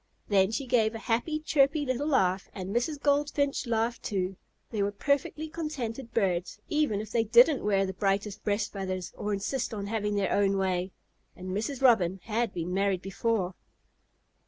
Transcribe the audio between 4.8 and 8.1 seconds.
were perfectly contented birds, even if they didn't wear the